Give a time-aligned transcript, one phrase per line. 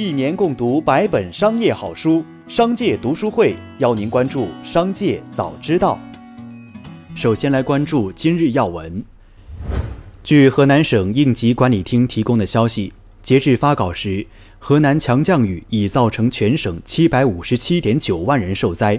[0.00, 6.00] 一年共读百本商业好书，商界读书会邀您关注商界早知道。
[7.14, 9.04] 首先来关注今日要闻。
[10.24, 14.26] 据河南省应急管理厅提供的消息，截至发稿时，
[14.58, 18.98] 河南强降雨已造成全省七百五十七点九万人受灾，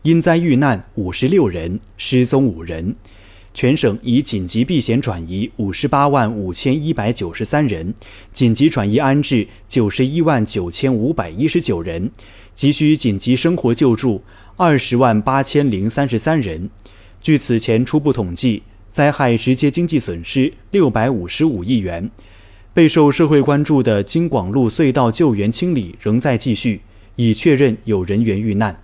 [0.00, 2.96] 因灾遇难五十六人，失踪五人。
[3.58, 7.92] 全省已紧急避险转移五十八万五千一百九十三人，
[8.32, 12.08] 紧急转移安置九十一万九千五百一十九人，
[12.54, 14.22] 急需紧急生活救助
[14.56, 16.70] 二十万八千零三十三人。
[17.20, 18.62] 据此前初步统计，
[18.92, 22.08] 灾害直接经济损失六百五十五亿元。
[22.72, 26.82] 备受社会关注的京广路隧道救援清理仍在继续，
[27.16, 28.80] 已确认有人员遇难。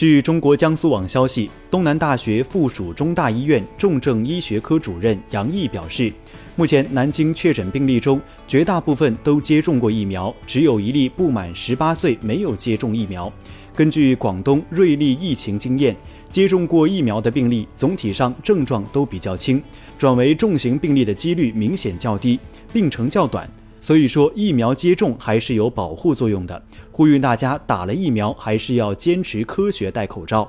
[0.00, 6.10] 据中国江苏网消息，东南大学附属中大医院重症医学科主任杨毅表示，
[6.56, 8.18] 目前南京确诊病例中，
[8.48, 13.30] 绝大部分都接种过疫苗，只有一例不满十八岁没有接种疫苗。
[13.74, 15.94] 根据广东瑞丽疫情经验，
[16.30, 19.62] 接种过疫苗的病例总体上症状都比较轻，
[19.98, 22.40] 转为重型病例的几率明显较低，
[22.72, 23.46] 病程较短。
[23.80, 26.62] 所以说，疫苗接种还是有保护作用的。
[26.92, 30.48] 呼吁大家打了疫苗，还是要坚持科学戴口罩。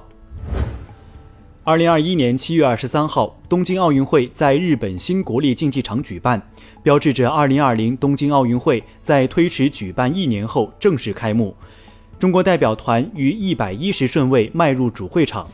[1.63, 6.41] 二零二一年七月二十三号，东京奥运会在日本新国立竞技场举办，
[6.83, 11.55] 标志着二零二零东京奥运会在推迟举办一年后正式开幕。
[12.19, 15.47] 中国代表团于一百一十顺位迈入主会场。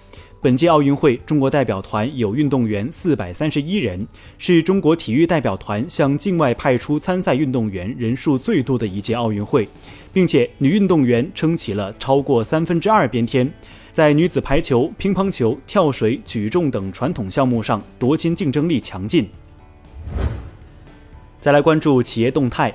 [0.47, 9.67] 本届奥运会，中国代表团有运动员四百三十一人，是中国体育代表团向境外派出参赛运动员人数最多的一届奥运会，
[10.13, 13.51] 并且女运动员撑起了超过三分之二边天，
[13.91, 19.27] 在女子排球、乒乓球、跳水、举重等传统项目上夺金竞争力强劲。
[21.41, 22.73] 再来关注企业动态。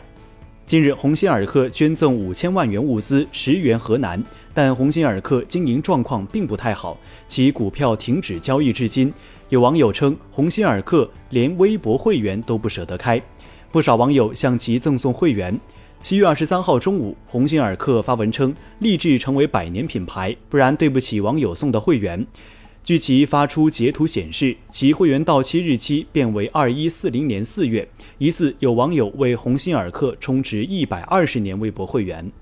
[0.65, 4.23] 近日，鸿星尔克捐赠五千万元物资驰援河南，
[4.55, 6.97] 但鸿星尔克经营状况并不太好，
[7.29, 9.13] 其股票停止交易至今。
[9.51, 13.21] 有网友称，鸿星尔克连微博会员都不舍得开，
[13.71, 15.59] 不少网友向其赠送会员。
[16.01, 22.27] 七月二十三号中午，鸿星尔克发文称，立志成为百年品牌，不然对不起网友送的会员。
[22.85, 27.89] 据其发出截图显示，其会员到期日期变为二一四零年四月。
[28.19, 32.33] 疑似有网友为鸿星尔克充值一百二十年微博会员。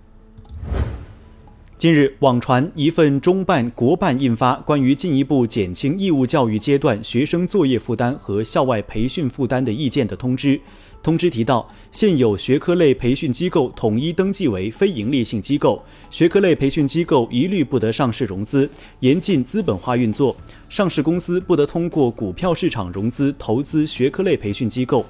[1.80, 10.60] 近日，网传一份中办国办印发关于进一步减轻义务教育阶段学生作业负担和校外培训负担的意见的通知。
[11.02, 20.36] 通知提到，现有学科类培训机构统一登记为非营利性机构，学科类培训机构一律不得上市融资，严禁资本化运作，
[20.68, 25.06] 上市公司不得通过股票市场融资投资学科类培训机构。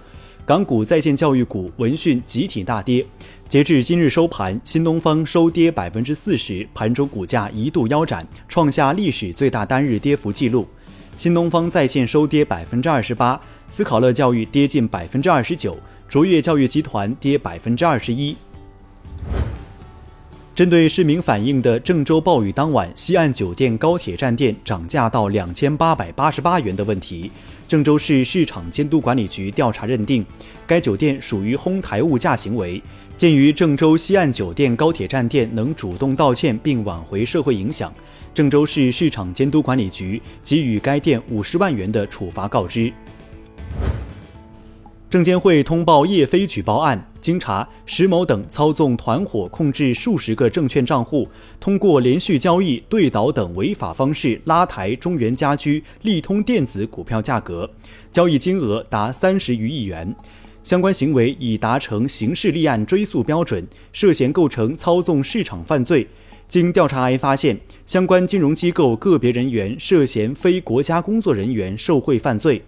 [0.46, 3.06] 港股在线教育股闻讯集体大跌，
[3.50, 10.68] 截至今日收盘，新东方收跌百分之四十，盘中股价一度腰斩，创下历史最大单日跌幅记录。
[11.16, 15.76] 新东方在线收跌百分之二十八，思考乐教育跌近百分之二十九，
[16.08, 18.36] 卓越教育集团跌百分之二十一。
[20.60, 27.30] 针对市民反映的郑州暴雨当晚西岸酒店高铁站店涨价到两千八百八十八元的问题，
[27.66, 30.22] 郑州市市场监督管理局调查认定，
[30.66, 32.78] 该酒店属于哄抬物价行为。
[33.16, 37.90] 鉴于郑州西岸酒店高铁站店能主动道歉并挽回社会影响。
[38.34, 42.92] 郑州市市场监督管理局给予该店五十万元的处罚告知。
[45.08, 51.28] 证监会通报叶飞举报案，经查，石某等操纵团伙控制数十个证券账户，
[51.60, 57.70] 通过连续交易、对倒等违法方式拉抬中原家居、利通电子股票价格，
[58.10, 60.14] 交易金额达三十余亿元。
[60.62, 66.06] 相关行为已达成刑事立案追诉标准，涉嫌构成操纵市场犯罪。
[66.48, 72.62] 经调查，还发现相关金融机构个别人员涉嫌非国家工作人员受贿犯罪。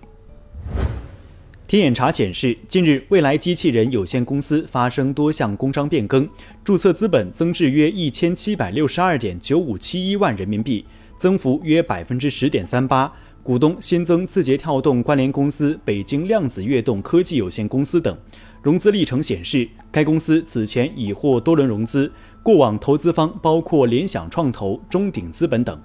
[1.73, 6.29] 天眼查显示，近日未来机器人有限公司发生多项工商变更，
[6.63, 10.85] 注册资本增至约一千七百六十二点九五七一万人民币，
[11.17, 13.11] 增幅约百分之十点三八。
[13.43, 18.15] 股东新增字节跳动关联公司北京量子跃动科技有限公司等。
[18.61, 22.13] 融资历程显示，该公司此前已获多轮融资。
[22.43, 25.81] 过往投资方包括联想创投、中鼎资本等。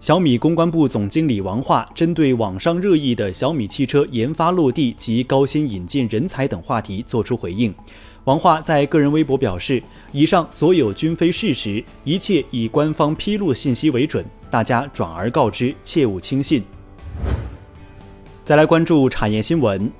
[0.00, 7.74] 小米公关部总经理王化针对网上热议的小米汽车研发落地及高薪引进人才等话题作出回应。
[8.22, 16.62] 王化在个人微博表示：“以上所有均非事实，一切以官方披露信息为准，大家转而告之，切勿轻信。”
[18.44, 19.90] 再来关注产业新闻。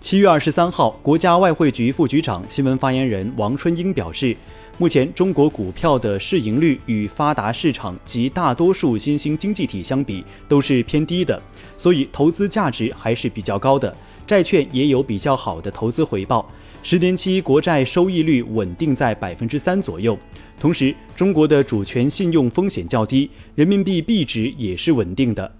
[0.00, 4.34] 七月二十三号，国家外汇局副局长、新闻发言人王春英表示，
[4.78, 11.40] 目前中国股票的市盈率与发达市场及大多数新兴经济体相比都是偏低的，
[11.76, 13.94] 所以投资价值还是比较高的，
[14.26, 16.50] 债券也有比较好的投资回报。
[16.82, 20.18] 十年期国债收益率稳定在百分之三左右，
[20.58, 25.52] 同时中国的主权信用风险较低，人民币币值也是稳定的。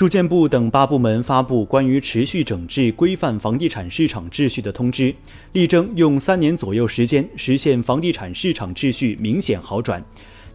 [0.00, 5.14] 住建部等八部门发布关于持续整治规范房地产市场秩序的通知，
[5.52, 10.02] 力争用三年左右时间实现房地产市场秩序明显好转。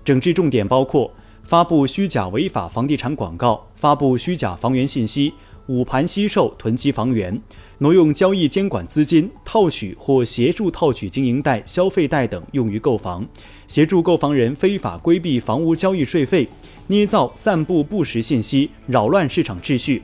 [0.04, 1.14] 整治重点包括
[1.44, 5.32] 发布虚假违法房地产广告、发布虚假房源信息、
[5.68, 7.40] 捂盘惜售囤积房源、
[7.80, 13.26] 挪用交易监管资金套取或协助套取经营贷、消费贷等用于购房，
[13.68, 16.48] 协助购房人非法规避房屋交易税费。
[16.88, 20.04] 捏造、散布不实信息，扰乱市场秩序。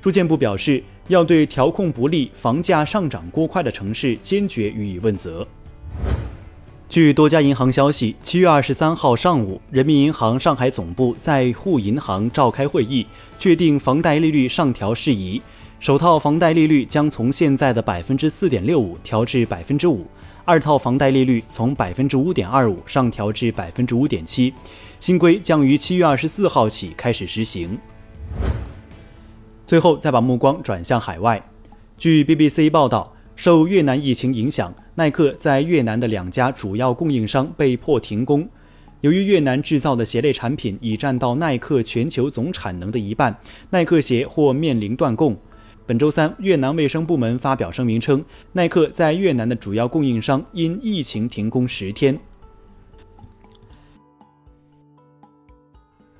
[0.00, 5.46] 住建部表示，要对调控不力、房价上涨过快的城市坚决予以问责。
[6.88, 13.04] 据多家银行消息，七月二十三号上午，人民银行上海总部在沪银行召开会议，
[13.38, 15.42] 确定房贷利率上调事宜。
[15.80, 20.04] 首套房贷利率将从现在的百分之四点六五调至百分之五，
[20.44, 24.52] 二套房贷利率从百分之五点二五上调至百分之五点七。
[24.98, 27.78] 新规将于七月二十四号起开始实行。
[29.68, 31.40] 最后，再把目光转向海外。
[31.96, 38.48] 据 BBC 报道，受越南疫情影响，耐克在越南的两家主要供应商被迫停工。
[39.02, 43.38] 由于越南制造的鞋类产品已占到耐克全球总产能的一半，
[43.70, 45.36] 耐克鞋或面临断供。
[45.88, 52.20] 本周三，越南卫生部门发表声明称，耐克在越南的主要供应商因疫情停工十天。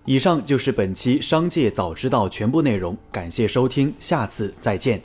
[0.06, 5.02] 以上就是本期《商界早知道》全部内容，感谢收听，下次再见。